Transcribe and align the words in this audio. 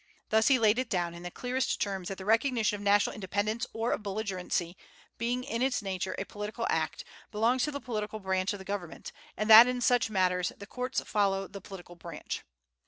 Thus 0.29 0.47
he 0.47 0.57
laid 0.57 0.79
it 0.79 0.89
down 0.89 1.13
in 1.13 1.21
the 1.21 1.29
clearest 1.29 1.79
terms 1.79 2.07
that 2.07 2.17
the 2.17 2.25
recognition 2.25 2.75
of 2.75 2.81
national 2.81 3.13
independence, 3.13 3.67
or 3.71 3.91
of 3.91 4.01
belligerency, 4.01 4.75
being 5.19 5.43
in 5.43 5.61
its 5.61 5.83
nature 5.83 6.15
a 6.17 6.25
political 6.25 6.65
act, 6.71 7.03
belongs 7.31 7.65
to 7.65 7.71
the 7.71 7.79
political 7.79 8.19
branch 8.19 8.51
of 8.51 8.57
the 8.57 8.65
government, 8.65 9.11
and 9.37 9.47
that 9.51 9.67
in 9.67 9.79
such 9.79 10.09
matters 10.09 10.51
the 10.57 10.65
courts 10.65 11.01
follow 11.03 11.47
the 11.47 11.61
political 11.61 11.95
branch. 11.95 12.43